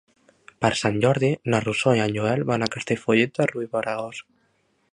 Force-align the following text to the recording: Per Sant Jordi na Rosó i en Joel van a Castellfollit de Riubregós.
Per 0.63 0.69
Sant 0.77 0.95
Jordi 1.03 1.29
na 1.53 1.59
Rosó 1.65 1.93
i 1.99 2.01
en 2.07 2.15
Joel 2.15 2.41
van 2.53 2.67
a 2.67 2.71
Castellfollit 2.77 3.37
de 3.41 3.47
Riubregós. 3.53 4.23